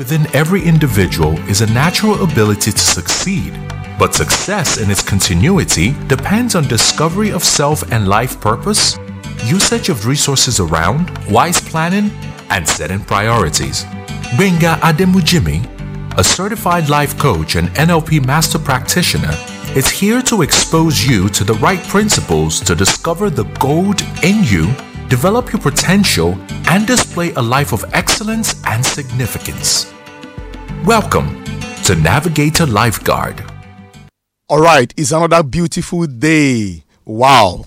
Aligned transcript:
Within 0.00 0.34
every 0.34 0.62
individual 0.62 1.38
is 1.40 1.60
a 1.60 1.70
natural 1.74 2.24
ability 2.24 2.72
to 2.72 2.78
succeed, 2.78 3.52
but 3.98 4.14
success 4.14 4.78
in 4.78 4.90
its 4.90 5.02
continuity 5.02 5.94
depends 6.08 6.54
on 6.54 6.66
discovery 6.66 7.30
of 7.30 7.44
self 7.44 7.82
and 7.92 8.08
life 8.08 8.40
purpose, 8.40 8.98
usage 9.44 9.90
of 9.90 10.06
resources 10.06 10.58
around, 10.58 11.10
wise 11.28 11.60
planning, 11.60 12.10
and 12.48 12.66
setting 12.66 13.00
priorities. 13.00 13.84
Benga 14.38 14.78
Ademujimi, 14.80 15.60
a 16.16 16.24
certified 16.24 16.88
life 16.88 17.18
coach 17.18 17.56
and 17.56 17.68
NLP 17.76 18.24
master 18.24 18.58
practitioner, 18.58 19.34
is 19.76 19.90
here 19.90 20.22
to 20.22 20.40
expose 20.40 21.06
you 21.06 21.28
to 21.28 21.44
the 21.44 21.60
right 21.60 21.82
principles 21.88 22.58
to 22.60 22.74
discover 22.74 23.28
the 23.28 23.44
gold 23.60 24.00
in 24.22 24.44
you 24.44 24.74
develop 25.10 25.52
your 25.52 25.60
potential, 25.60 26.38
and 26.70 26.86
display 26.86 27.32
a 27.34 27.42
life 27.42 27.72
of 27.72 27.84
excellence 27.92 28.62
and 28.64 28.86
significance. 28.86 29.92
Welcome 30.84 31.44
to 31.82 31.96
Navigator 31.96 32.64
Lifeguard. 32.64 33.42
All 34.48 34.60
right, 34.60 34.94
it's 34.96 35.10
another 35.10 35.42
beautiful 35.42 36.06
day. 36.06 36.84
Wow. 37.04 37.66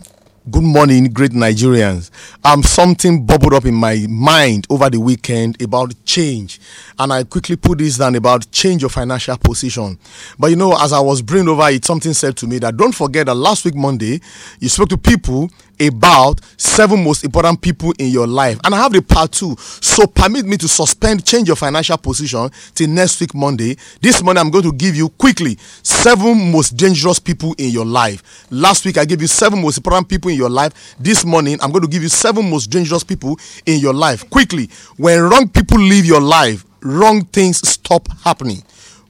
Good 0.52 0.64
morning, 0.64 1.06
great 1.06 1.32
Nigerians. 1.32 2.12
Um, 2.44 2.64
something 2.64 3.26
bubbled 3.26 3.54
up 3.54 3.64
in 3.64 3.74
my 3.76 4.06
mind 4.10 4.68
over 4.70 4.90
the 4.90 5.00
weekend 5.00 5.62
about 5.62 5.94
change, 6.04 6.60
and 7.00 7.14
I 7.14 7.24
quickly 7.24 7.56
put 7.56 7.78
this 7.78 7.98
down 7.98 8.16
about 8.16 8.52
change 8.52 8.84
of 8.84 8.92
financial 8.92 9.38
position. 9.38 9.98
But 10.38 10.48
you 10.50 10.58
know, 10.58 10.76
as 10.78 10.92
I 10.92 11.00
was 11.00 11.22
bringing 11.22 11.48
over 11.48 11.70
it, 11.70 11.86
something 11.86 12.12
said 12.12 12.36
to 12.38 12.48
me 12.48 12.60
that 12.60 12.76
don't 12.76 12.92
forget 12.94 13.28
that 13.28 13.36
last 13.36 13.64
week 13.64 13.76
Monday 13.76 14.20
you 14.60 14.68
spoke 14.68 14.90
to 14.90 14.98
people 14.98 15.50
about 15.80 16.40
seven 16.58 17.04
most 17.04 17.24
important 17.24 17.62
people 17.62 17.94
in 18.00 18.10
your 18.10 18.28
life. 18.28 18.60
And 18.64 18.74
I 18.74 18.78
have 18.78 18.94
the 18.94 19.02
part 19.02 19.32
two. 19.32 19.55
So 19.60 20.08
permit 20.08 20.46
me 20.46 20.58
to 20.58 20.68
suspend, 20.68 21.26
change 21.26 21.48
your 21.48 21.55
financial 21.58 21.98
position 21.98 22.50
till 22.74 22.90
next 22.90 23.20
week, 23.20 23.34
Monday. 23.34 23.78
This 24.02 24.22
morning, 24.22 24.41
I'm 24.41 24.52
going 24.52 24.64
to 24.66 24.74
give 24.74 24.96
you 24.96 25.10
quickly 25.10 25.58
seven 25.82 26.52
most 26.52 26.72
dangerous 26.78 27.20
people 27.20 27.55
in 27.57 27.70
your 27.70 27.85
life. 27.85 28.48
Last 28.52 28.85
week, 28.85 28.98
I 28.98 29.05
gave 29.05 29.22
you 29.22 29.28
seven 29.28 29.62
most 29.62 29.78
important 29.78 30.07
people 30.10 30.32
in 30.34 30.37
your 30.37 30.49
life. 30.49 30.95
This 30.99 31.23
morning, 31.23 31.57
I'm 31.62 31.71
going 31.71 31.84
to 31.84 31.87
give 31.89 32.03
you 32.03 32.09
seven 32.09 32.49
most 32.49 32.67
dangerous 32.67 33.03
people 33.03 33.39
in 33.65 33.79
your 33.79 33.93
life. 33.93 34.29
Quickly, 34.29 34.70
when 34.98 35.21
wrong 35.21 35.48
people 35.48 35.79
leave 35.79 36.05
your 36.05 36.21
life, 36.21 36.65
wrong 36.81 37.23
things 37.26 37.65
stop 37.67 38.07
happening. 38.23 38.61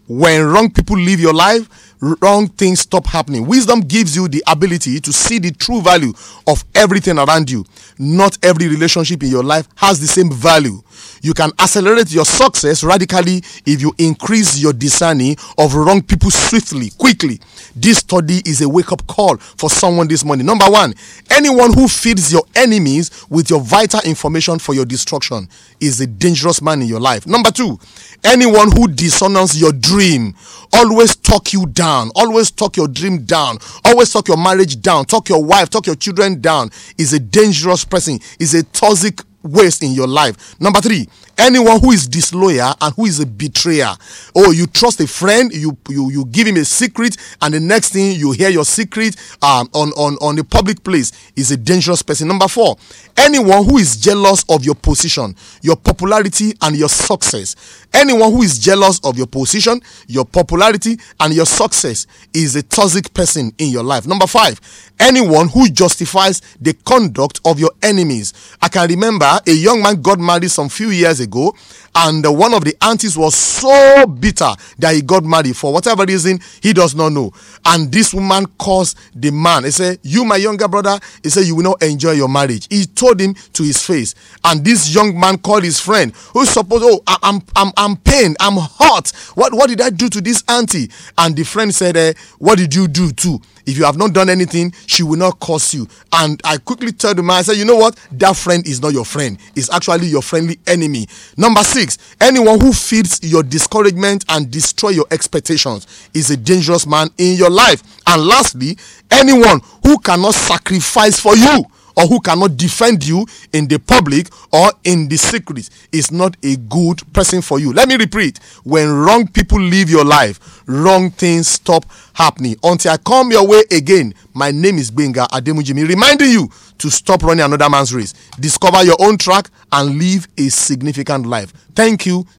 When 0.07 0.45
wrong 0.45 0.69
people 0.69 0.97
leave 0.97 1.19
your 1.19 1.33
life, 1.33 1.67
wrong 1.99 2.47
things 2.47 2.81
stop 2.81 3.05
happening. 3.07 3.45
Wisdom 3.47 3.81
gives 3.81 4.15
you 4.15 4.27
the 4.27 4.43
ability 4.47 4.99
to 4.99 5.13
see 5.13 5.39
the 5.39 5.51
true 5.51 5.81
value 5.81 6.13
of 6.47 6.63
everything 6.75 7.17
around 7.17 7.49
you. 7.49 7.65
Not 7.97 8.37
every 8.43 8.67
relationship 8.67 9.23
in 9.23 9.29
your 9.29 9.43
life 9.43 9.67
has 9.75 9.99
the 9.99 10.07
same 10.07 10.31
value. 10.31 10.81
You 11.21 11.33
can 11.33 11.51
accelerate 11.59 12.11
your 12.11 12.25
success 12.25 12.83
radically 12.83 13.37
if 13.65 13.81
you 13.81 13.93
increase 13.97 14.59
your 14.59 14.73
discerning 14.73 15.37
of 15.57 15.73
wrong 15.75 16.01
people 16.01 16.31
swiftly, 16.31 16.89
quickly. 16.97 17.39
This 17.75 17.99
study 17.99 18.41
is 18.45 18.61
a 18.61 18.69
wake 18.69 18.91
up 18.91 19.05
call 19.07 19.37
for 19.37 19.69
someone 19.69 20.07
this 20.07 20.23
morning. 20.25 20.45
Number 20.45 20.65
one, 20.65 20.93
anyone 21.29 21.73
who 21.73 21.87
feeds 21.87 22.31
your 22.31 22.43
enemies 22.55 23.25
with 23.29 23.49
your 23.49 23.61
vital 23.61 24.01
information 24.05 24.59
for 24.59 24.73
your 24.75 24.85
destruction 24.85 25.47
is 25.79 26.01
a 26.01 26.07
dangerous 26.07 26.61
man 26.61 26.81
in 26.81 26.87
your 26.87 26.99
life. 26.99 27.25
Number 27.25 27.51
two, 27.51 27.79
anyone 28.23 28.71
who 28.71 28.87
dishonors 28.87 29.59
your 29.59 29.71
dream, 29.71 30.35
always 30.73 31.15
talk 31.15 31.53
you 31.53 31.65
down, 31.67 31.92
always 32.15 32.51
talk 32.51 32.77
your 32.77 32.87
dream 32.87 33.23
down, 33.25 33.57
always 33.85 34.11
talk 34.11 34.27
your 34.27 34.37
marriage 34.37 34.81
down, 34.81 35.05
talk 35.05 35.29
your 35.29 35.43
wife, 35.43 35.69
talk 35.69 35.85
your 35.85 35.95
children 35.95 36.41
down, 36.41 36.69
is 36.97 37.13
a 37.13 37.19
dangerous 37.19 37.85
person, 37.85 38.19
is 38.39 38.53
a 38.53 38.63
toxic 38.63 39.19
waste 39.43 39.83
in 39.83 39.91
your 39.91 40.07
life. 40.07 40.59
Number 40.59 40.79
three, 40.81 41.07
anyone 41.37 41.79
who 41.79 41.91
is 41.91 42.07
disloyal 42.07 42.73
and 42.81 42.93
who 42.95 43.05
is 43.05 43.19
a 43.19 43.25
betrayer. 43.25 43.93
Oh, 44.35 44.51
you 44.51 44.67
trust 44.67 44.99
a 45.01 45.07
friend, 45.07 45.51
you 45.53 45.77
you 45.89 46.09
you 46.11 46.25
give 46.25 46.47
him 46.47 46.57
a 46.57 46.65
secret, 46.65 47.17
and 47.41 47.53
the 47.53 47.59
next 47.59 47.93
thing 47.93 48.15
you 48.17 48.31
hear 48.31 48.49
your 48.49 48.65
secret 48.65 49.15
um, 49.41 49.69
on 49.73 49.89
on 49.93 50.15
on 50.21 50.37
a 50.39 50.43
public 50.43 50.83
place 50.83 51.11
is 51.35 51.51
a 51.51 51.57
dangerous 51.57 52.01
person. 52.01 52.27
Number 52.27 52.47
four, 52.47 52.75
anyone 53.17 53.65
who 53.65 53.77
is 53.77 53.97
jealous 53.97 54.43
of 54.49 54.63
your 54.65 54.75
position, 54.75 55.35
your 55.61 55.75
popularity, 55.75 56.53
and 56.61 56.75
your 56.75 56.89
success. 56.89 57.55
Anyone 57.93 58.31
who 58.31 58.41
is 58.41 58.57
jealous 58.57 58.99
of 59.03 59.17
your 59.17 59.27
position, 59.27 59.79
your 60.07 60.25
popularity, 60.25 60.97
and 61.19 61.31
your 61.33 61.45
success 61.45 62.07
is 62.33 62.55
a 62.55 62.63
toxic 62.63 63.13
person 63.13 63.51
in 63.59 63.69
your 63.69 63.83
life. 63.83 64.07
Number 64.07 64.25
five, 64.25 64.59
anyone 64.99 65.47
who 65.47 65.69
justifies 65.69 66.41
the 66.59 66.73
conduct 66.73 67.39
of 67.45 67.59
your 67.59 67.71
enemies. 67.83 68.33
I 68.61 68.69
can 68.69 68.89
remember 68.89 69.29
a 69.45 69.51
young 69.51 69.81
man 69.83 70.01
got 70.01 70.19
married 70.19 70.49
some 70.49 70.69
few 70.69 70.89
years 70.89 71.19
ago 71.23 71.55
and 71.95 72.25
one 72.25 72.53
of 72.53 72.63
the 72.63 72.75
aunties 72.81 73.17
was 73.17 73.35
so 73.35 74.05
bitter 74.07 74.51
that 74.79 74.95
he 74.95 75.01
got 75.01 75.23
married. 75.23 75.55
For 75.55 75.71
whatever 75.73 76.05
reason 76.05 76.39
he 76.61 76.73
does 76.73 76.95
not 76.95 77.09
know. 77.09 77.31
And 77.65 77.91
this 77.91 78.13
woman 78.13 78.45
caused 78.57 78.97
the 79.15 79.31
man 79.31 79.63
he 79.63 79.71
said 79.71 79.99
you 80.03 80.25
my 80.25 80.37
younger 80.37 80.67
brother 80.67 80.99
he 81.21 81.29
said 81.29 81.45
you 81.45 81.55
will 81.55 81.63
not 81.63 81.83
enjoy 81.83 82.11
your 82.11 82.29
marriage. 82.29 82.67
He 82.69 82.85
told 82.85 83.19
him 83.19 83.33
to 83.53 83.63
his 83.63 83.83
face. 83.85 84.15
And 84.43 84.63
this 84.63 84.93
young 84.93 85.19
man 85.19 85.37
called 85.37 85.63
his 85.63 85.79
friend 85.79 86.13
who 86.33 86.45
supposed 86.45 86.83
oh 86.85 87.01
i'm 87.07 87.41
i'm 87.55 87.71
i'm 87.77 87.95
pained 87.97 88.37
i'm 88.39 88.57
hot. 88.57 89.11
What 89.35 89.53
what 89.53 89.69
did 89.69 89.81
i 89.81 89.89
do 89.89 90.09
to 90.09 90.21
this 90.21 90.43
auntie? 90.47 90.89
And 91.17 91.35
the 91.35 91.43
friend 91.43 91.73
said 91.73 91.97
eh, 91.97 92.13
what 92.39 92.57
did 92.57 92.73
you 92.75 92.87
do 92.87 93.11
too 93.11 93.41
if 93.65 93.77
you 93.77 93.85
have 93.85 93.97
not 93.97 94.13
done 94.13 94.29
anything, 94.29 94.73
she 94.87 95.03
will 95.03 95.17
not 95.17 95.39
curse 95.39 95.73
you. 95.73 95.87
And 96.11 96.39
I 96.43 96.57
quickly 96.57 96.91
told 96.91 97.17
the 97.17 97.23
man, 97.23 97.37
I 97.37 97.41
said, 97.43 97.57
you 97.57 97.65
know 97.65 97.75
what? 97.75 97.95
That 98.11 98.35
friend 98.35 98.65
is 98.67 98.81
not 98.81 98.93
your 98.93 99.05
friend. 99.05 99.37
It's 99.55 99.71
actually 99.71 100.07
your 100.07 100.21
friendly 100.21 100.59
enemy. 100.67 101.07
Number 101.37 101.63
six, 101.63 101.97
anyone 102.19 102.59
who 102.59 102.73
feeds 102.73 103.19
your 103.23 103.43
discouragement 103.43 104.25
and 104.29 104.49
destroy 104.51 104.89
your 104.89 105.05
expectations 105.11 106.09
is 106.13 106.29
a 106.31 106.37
dangerous 106.37 106.85
man 106.85 107.09
in 107.17 107.37
your 107.37 107.49
life. 107.49 107.83
And 108.07 108.25
lastly, 108.25 108.77
anyone 109.11 109.61
who 109.83 109.97
cannot 109.99 110.33
sacrifice 110.33 111.19
for 111.19 111.35
you 111.35 111.65
or 111.95 112.07
who 112.07 112.19
cannot 112.19 112.57
defend 112.57 113.05
you 113.05 113.25
in 113.53 113.67
the 113.67 113.79
public 113.79 114.27
or 114.51 114.71
in 114.83 115.07
the 115.07 115.17
secret 115.17 115.69
is 115.91 116.11
not 116.11 116.35
a 116.43 116.55
good 116.55 117.01
person 117.13 117.41
for 117.41 117.59
you. 117.59 117.73
Let 117.73 117.87
me 117.87 117.95
repeat 117.95 118.39
when 118.63 118.91
wrong 118.91 119.27
people 119.27 119.59
leave 119.59 119.89
your 119.89 120.05
life, 120.05 120.61
wrong 120.67 121.09
things 121.11 121.47
stop 121.47 121.85
happening. 122.13 122.55
Until 122.63 122.91
I 122.93 122.97
come 122.97 123.31
your 123.31 123.47
way 123.47 123.63
again, 123.71 124.13
my 124.33 124.51
name 124.51 124.77
is 124.77 124.91
Benga 124.91 125.27
Ademujimi, 125.31 125.87
reminding 125.87 126.31
you 126.31 126.49
to 126.79 126.89
stop 126.89 127.23
running 127.23 127.45
another 127.45 127.69
man's 127.69 127.93
race, 127.93 128.13
discover 128.39 128.83
your 128.83 128.97
own 128.99 129.17
track, 129.17 129.49
and 129.71 129.97
live 129.99 130.27
a 130.37 130.49
significant 130.49 131.25
life. 131.25 131.53
Thank 131.75 132.05
you. 132.05 132.25